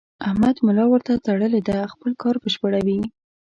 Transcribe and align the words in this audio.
احمد 0.27 0.55
ملا 0.65 0.85
ورته 0.89 1.23
تړلې 1.25 1.61
ده؛ 1.67 1.77
خپل 1.93 2.11
کار 2.21 2.35
بشپړوي. 2.43 2.99